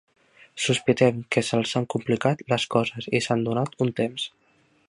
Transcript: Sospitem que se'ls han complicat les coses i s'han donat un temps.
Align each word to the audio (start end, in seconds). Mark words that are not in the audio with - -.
Sospitem 0.67 1.19
que 1.35 1.43
se'ls 1.51 1.75
han 1.81 1.87
complicat 1.95 2.43
les 2.55 2.67
coses 2.77 3.11
i 3.21 3.25
s'han 3.27 3.49
donat 3.51 3.81
un 3.87 3.97
temps. 4.05 4.31